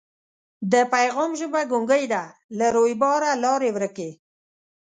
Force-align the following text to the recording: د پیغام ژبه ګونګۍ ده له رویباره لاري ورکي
د 0.71 0.73
پیغام 0.93 1.31
ژبه 1.39 1.61
ګونګۍ 1.71 2.03
ده 2.13 2.23
له 2.57 2.67
رویباره 2.75 3.29
لاري 3.43 3.69
ورکي 3.75 4.09